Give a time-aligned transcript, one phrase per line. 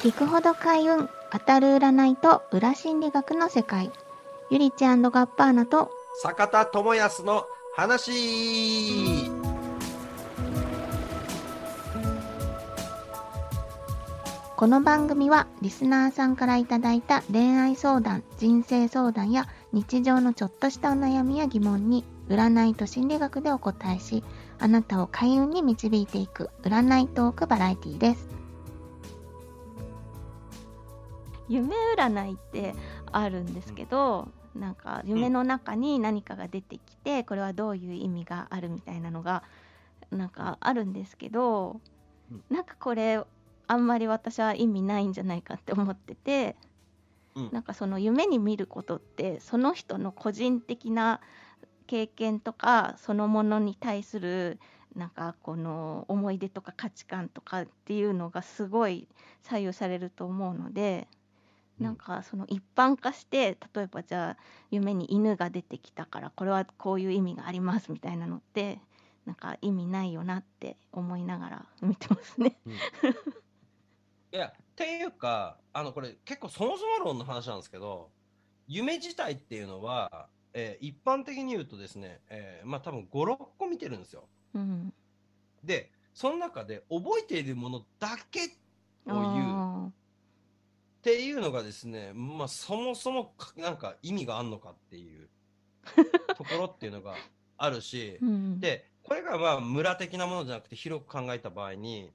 [0.00, 3.92] 聞くほど開運当たる占いと裏心理学の世界。
[4.50, 5.90] ゆりちガッパーナと
[6.22, 7.44] 坂田智康の
[7.76, 9.30] 話。
[14.56, 24.24] この番組はリスナーさんからいただいた恋愛相談人生相談や日常のちょっとしたお悩みや疑問に占いと心理学でお答えし
[24.58, 28.39] あなたを開運に導いていく占いトークバラエティーです
[31.50, 32.76] 夢占いって
[33.10, 39.42] あるんですけど、なんか夢の中に何かが出てきて、これはどういう意味があるみたいなのが
[40.12, 41.80] なんかあるんですけど、
[42.30, 42.44] うん。
[42.48, 43.20] なんかこれ
[43.66, 46.54] あんまり私は意味ないんじゃないかって思ってて、
[47.34, 47.48] うん。
[47.52, 51.20] なんかその夢に見ることってその人の個人的な
[51.88, 54.60] 経験とかそのものに対する
[54.94, 59.08] なんかこの思い出とか価値観とかっていうのがすごい
[59.42, 61.19] 左右されると思うので、うん
[61.80, 68.78] なんかその一般化して例えばじゃあ夢に犬が出てきたからこれはこういう意味がありますみたいなのって
[69.24, 72.58] なんか意味ないよなって思いながら見てますね。
[74.32, 78.10] いやっていうかあのこれ結構そもそも論の話なんですけど
[78.68, 84.28] 夢自体っていうのは、えー一般的に言うとですね、えーまあ多分56個見てるんですよ。
[84.54, 84.92] うん、
[85.64, 88.44] でその中で覚えているものだけ
[89.06, 89.60] を言う。
[89.60, 89.69] あ
[91.00, 95.30] っていうのがですね、まあ、そもそもかなんか意味があるのかっていう
[96.36, 97.14] ところっていうのが
[97.56, 102.12] あるしー、うん、でこれがまあ村的なものじゃなくて広く考えた場合に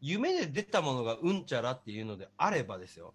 [0.00, 3.12] 夢で出たものがうんちゃらっていうのであればですよ。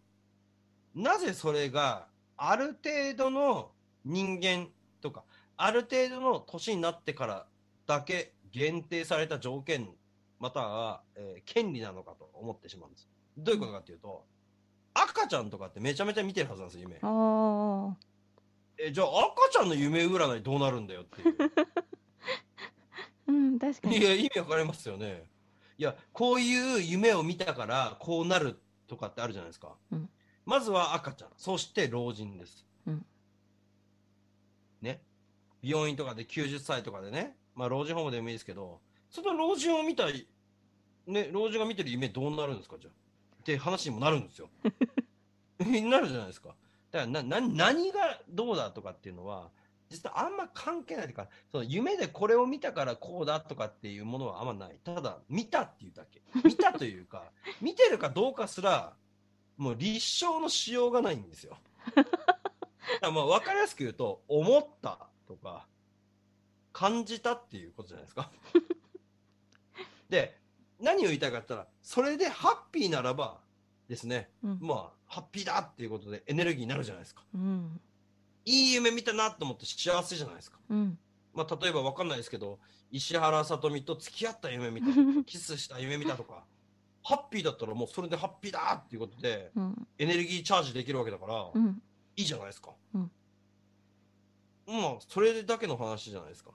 [0.93, 3.71] なぜそれがある程度の
[4.03, 4.67] 人間
[4.99, 5.23] とか
[5.55, 7.47] ある程度の年になってから
[7.85, 9.89] だけ限定された条件
[10.39, 13.07] または、えー権利なのかと思ってしまうんです。
[13.37, 14.25] どういうことかっていうと、
[15.03, 17.93] 赤ちゃんとかってめちゃめちゃ見てるはずなんですよ夢あー
[18.79, 21.35] えじゃあ赤ちゃんの夢占いどうなるんだよっていう
[23.27, 25.29] うん、確かにいや、意味わかりますよね。
[25.77, 29.75] いや、こういう夢を見たから、こうなるとかってあるじゃないですか。
[29.91, 30.09] うん
[30.45, 32.65] まずは赤ちゃん、そして老人です。
[32.85, 33.05] うん
[34.81, 35.01] ね。
[35.61, 38.79] 病院とかで90歳とかでね、まあ老人ホームでもいいですけど、
[39.09, 40.25] その老人を見たい、
[41.05, 42.93] ね、老人が見てる夢どうなるんですか、じゃあ？
[43.47, 44.49] って話にもなるんですよ。
[45.59, 46.49] なるじゃないですか。
[46.91, 49.49] だからな、な、何がどうだとかっていうのは、
[49.89, 54.77] 実はあんま関係ないというか、その夢でこれを見たからこうだとかっていうものはあんまない。
[54.83, 56.21] ただ、見たっていうだけ。
[56.43, 57.31] 見たというか、
[57.61, 58.93] 見てるかどうかすら、
[59.55, 61.57] もう立証のしようがないんですよ。
[63.01, 65.65] だまあ分かりやすく言うと、思ったとか、
[66.73, 68.29] 感じたっていうことじゃないですか。
[70.09, 70.36] で、
[70.79, 73.39] 何を言いたいかって言ったら、それでハッピーならば
[73.87, 77.23] ですね、うんまあ、ハッピーだっていうことでエネルギーになるじゃないですか。
[77.33, 77.79] うん
[78.45, 80.57] いい夢見たなと思って幸せじゃないですか。
[80.69, 80.97] うん
[81.33, 82.59] まあ、例えば分かんないですけど、
[82.91, 84.87] 石原さとみと付き合った夢見た、
[85.25, 86.45] キスした夢見たとか、
[87.03, 91.81] ハッピーだったらもうそれでハッピーだっていうことで、うんエネルギーチャージできるわけだから、うん
[92.15, 92.71] いいじゃないですか。
[92.93, 93.11] うん
[94.65, 96.51] まあ、それだけの話じゃないですか。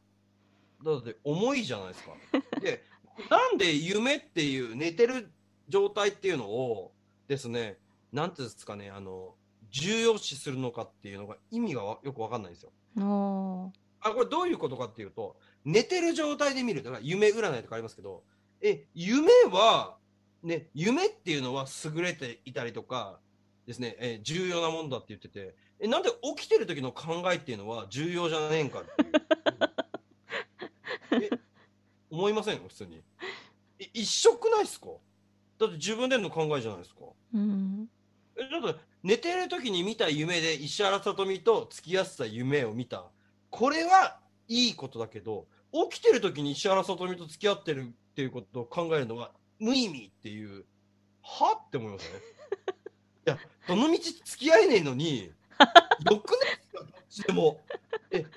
[0.84, 2.12] だって、重いじゃないですか。
[2.60, 2.82] で、
[3.30, 5.30] なんで夢っていう寝てる
[5.68, 6.92] 状態っていうのを
[7.28, 7.78] ですね、
[8.12, 9.34] なんていうんですかね、あの、
[9.70, 12.72] 重要視するのかっていうのが意味がわよくわかんないんですよ。
[14.00, 16.82] あ、これどういうことかっていうと、寝てる状態で見る。
[16.82, 18.22] だから夢占いとかありますけど、
[18.60, 19.96] え、夢は、
[20.42, 23.20] ね、夢っていうのは優れていたりとか
[23.66, 29.12] ですね、えー重要なもんだって言ってて、え、なんで起きてる時の考えっていうのは重要じゃねえんかっていう。
[29.14, 29.68] え、
[32.12, 33.02] 思いません普通に。
[33.80, 34.88] え、一緒くないっすか？
[35.58, 37.00] だって自分での考えじゃないですか。
[37.34, 37.88] うん。
[38.36, 43.04] えだって寝てる時に見た夢で石原さとみと付き合ってた夢を見た。
[43.50, 45.46] これはいいことだけど
[45.90, 50.64] 起きてる時に石原さとみと付き合ってるっていうことを考えるのは無意味っていう。
[51.22, 51.54] は？
[51.66, 52.20] って思いますよね
[53.26, 53.38] いや
[53.68, 55.30] どのみち付き合えねえのに
[56.10, 56.78] よくないですか？
[56.78, 57.60] どっちでも。
[58.10, 58.28] えハ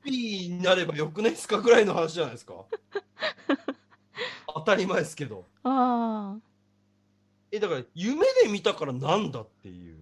[0.00, 1.60] ッピーになればよくないですか？
[1.60, 2.54] ぐらいの話じゃないですか？
[4.54, 6.36] 当たり前ですけどあ
[7.50, 9.96] え、だから夢で見たからなんだっていう。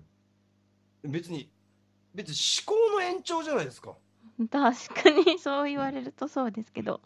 [1.04, 1.50] 別に、
[2.14, 2.34] 別に
[2.66, 3.94] 思考の延長じゃないですか。
[4.40, 7.00] ー確かにそう言われるとそうですけど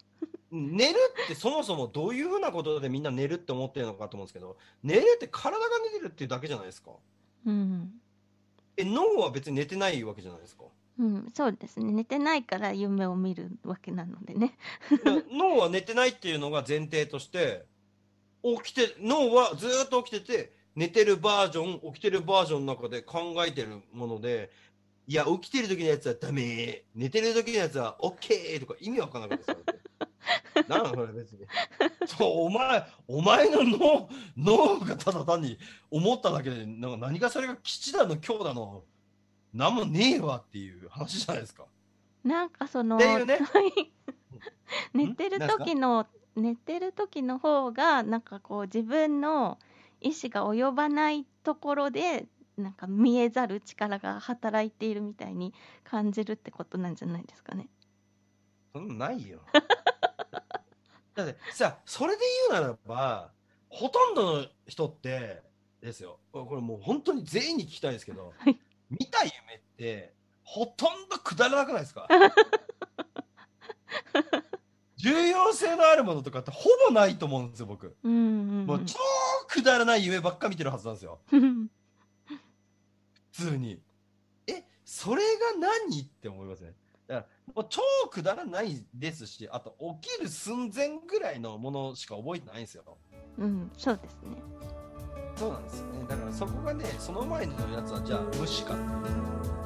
[0.53, 6.93] 寝るってそもそもどういうふうなことでみんな寝るって思ってるのかと思うんですけど、寝るって体が寝てるっていうだけじゃないですか。
[7.47, 7.91] うん
[8.77, 10.65] え、脳は別に寝てないわけじゃないですか？
[10.99, 14.57] うん、そうですね寝てないから夢を見るわけなのでね
[15.31, 17.67] 脳は寝てないっていうのが前提として、
[18.43, 24.51] 起きて、脳はずーっと起きてて、寝てるバージョン、起きてるバージョンの中で考えてるもので、
[25.07, 29.65] いや、起きてる時のやつはダメ寝てる時のやつはオッケーとか意味わかんなかったですよ。
[30.69, 31.47] なんなのこれ別に。
[32.07, 35.59] そう、お前、お前の脳、脳がただ単に
[35.91, 38.85] 思っただけで、なんか何かそれが吉だの強だの、
[39.53, 41.65] なんもねえわっていう話じゃないですか。
[42.25, 43.39] なんかその、っていうね
[44.93, 49.59] 寝てる時の寝てる時の方がなんかこう自分の
[50.01, 52.27] 意思が及ばないところで
[52.57, 57.69] なんか見えざる力が働いているみたいに感じるってことなんじゃないですかね。
[58.73, 59.41] そんなんないよ。
[61.17, 63.31] だってさ、それで言うならば、
[63.69, 65.43] ほとんどの人って、
[65.81, 68.59] ですよ、これもう本当に全員に聞きたいんですけど、はい
[68.89, 70.15] 見た夢って、
[70.45, 72.07] ほとんどくだらなくないですか？
[74.97, 77.97] 重要性のあるものとかってほぼないと思うんですよ、僕。
[78.05, 78.95] うんうんもう超
[79.49, 81.69] くだらない夢ばっか見てるはずなんですよ、うん。
[83.33, 83.81] 普通に。
[84.47, 86.01] え、それが何？
[86.01, 86.75] って思いますね。
[87.07, 87.81] だからもう超
[88.11, 92.85] くだらないですし、あと起きる寸前ぐらいのものしか覚えてないんですよ。
[93.39, 94.43] うん、そうですね。
[95.37, 96.05] そうなんですよね。
[96.09, 99.66] だからそこがね、その前のやつはじゃあ無視かっていう